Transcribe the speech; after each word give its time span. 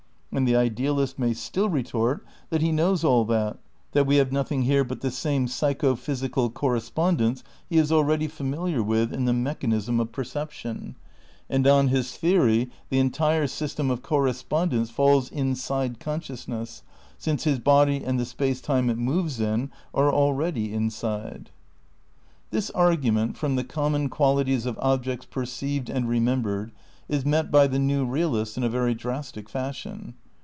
And 0.33 0.47
the 0.47 0.55
idealist 0.55 1.19
may 1.19 1.33
still 1.33 1.67
retort 1.67 2.25
that 2.51 2.61
he 2.61 2.71
knows 2.71 3.03
all 3.03 3.25
that; 3.25 3.57
that 3.91 4.05
we 4.07 4.15
have 4.15 4.31
nothing 4.31 4.61
here 4.61 4.85
but 4.85 5.01
the 5.01 5.11
same 5.11 5.45
psycho 5.45 5.93
physical 5.97 6.49
correspondence 6.49 7.43
he 7.69 7.77
is 7.77 7.91
already 7.91 8.29
familiar 8.29 8.81
with 8.81 9.11
in 9.11 9.25
the 9.25 9.33
mechanism 9.33 9.99
of 9.99 10.13
perception; 10.13 10.95
and 11.49 11.67
on 11.67 11.89
his 11.89 12.15
theory 12.15 12.69
the 12.87 12.97
entire 12.97 13.45
system 13.45 13.91
of 13.91 14.01
correspondence 14.03 14.89
falls 14.89 15.29
inside 15.31 15.99
con 15.99 16.21
sciousness, 16.21 16.81
since 17.17 17.43
his 17.43 17.59
body 17.59 18.01
and 18.01 18.17
the 18.17 18.23
space 18.23 18.61
time 18.61 18.89
it 18.89 18.97
moves 18.97 19.41
in 19.41 19.69
are 19.93 20.13
already 20.13 20.71
inside. 20.73 21.49
24 21.51 21.51
THE 21.51 21.51
NEW 21.51 21.51
IDEALISM 21.67 22.37
n 22.37 22.47
This 22.51 22.71
argTiment, 22.71 23.35
from 23.35 23.55
the 23.57 23.65
coromon 23.65 24.09
qualities 24.09 24.65
of 24.65 24.77
ob 24.79 25.03
jects 25.03 25.29
perceived 25.29 25.89
and 25.89 26.07
remembered, 26.07 26.71
is 27.09 27.25
met 27.25 27.51
by 27.51 27.67
the 27.67 27.79
new 27.79 28.05
realist 28.05 28.55
in 28.55 28.63
a 28.63 28.69
very 28.69 28.93
drastic 28.93 29.49
fashion. 29.49 30.13